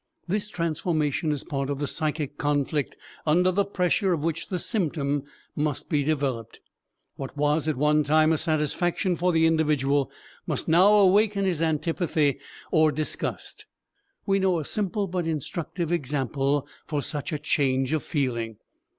[0.27, 5.21] This transformation is part of the psychic conflict under the pressure of which the symptom
[5.55, 6.59] must be developed.
[7.17, 10.09] What was at one time a satisfaction for the individual
[10.47, 12.39] must now awaken his antipathy
[12.71, 13.67] or disgust.
[14.25, 18.57] We know a simple but instructive example for such a change of feeling.